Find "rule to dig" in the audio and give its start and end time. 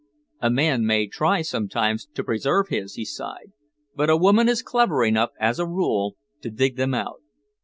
5.69-6.75